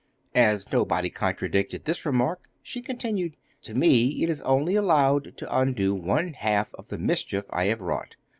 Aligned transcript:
As 0.33 0.71
nobody 0.71 1.11
contradicted 1.11 1.85
this 1.85 2.07
remark, 2.07 2.49
she 2.63 2.81
continued: 2.81 3.35
'To 3.61 3.75
me 3.75 4.23
it 4.23 4.31
is 4.31 4.41
only 4.41 4.73
allowed 4.73 5.37
to 5.37 5.55
undo 5.55 5.93
one 5.93 6.29
half 6.33 6.73
of 6.73 6.87
the 6.87 6.97
mischief 6.97 7.45
I 7.51 7.65
have 7.65 7.81
wrought. 7.81 8.15